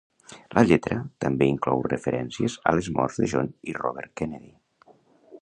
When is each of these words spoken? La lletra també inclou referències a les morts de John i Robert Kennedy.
La 0.53 0.61
lletra 0.69 0.95
també 1.25 1.47
inclou 1.51 1.83
referències 1.89 2.57
a 2.71 2.75
les 2.79 2.91
morts 2.97 3.21
de 3.23 3.31
John 3.35 3.53
i 3.73 3.77
Robert 3.83 4.15
Kennedy. 4.23 4.53